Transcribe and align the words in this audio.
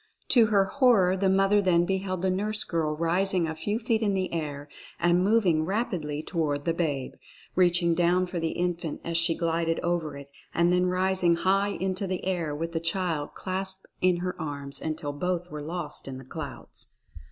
To 0.29 0.47
her 0.47 0.65
horror 0.65 1.15
the 1.15 1.29
mother 1.29 1.61
then 1.61 1.85
beheld 1.85 2.23
the 2.23 2.31
nurse 2.31 2.63
girl 2.63 2.97
rising 2.97 3.45
a 3.45 3.53
few 3.53 3.77
feet 3.77 4.01
in 4.01 4.15
the 4.15 4.33
air 4.33 4.67
and 4.99 5.23
moving 5.23 5.63
rapidly 5.63 6.23
toward 6.23 6.65
the 6.65 6.73
babe, 6.73 7.13
reaching 7.55 7.93
down 7.93 8.25
for 8.25 8.39
the 8.39 8.53
infant 8.53 9.01
as 9.03 9.15
she 9.15 9.37
glided 9.37 9.79
over 9.81 10.17
it, 10.17 10.31
and 10.55 10.73
then 10.73 10.87
rising 10.87 11.35
high 11.35 11.77
into 11.79 12.07
the 12.07 12.25
air 12.25 12.55
with 12.55 12.71
the 12.71 12.79
child 12.79 13.35
clasped 13.35 13.85
in 14.01 14.17
her 14.25 14.35
arms, 14.41 14.81
until 14.81 15.13
both 15.13 15.51
were 15.51 15.61
lost 15.61 16.07
in 16.07 16.17
the 16.17 16.25
clouds. 16.25 16.95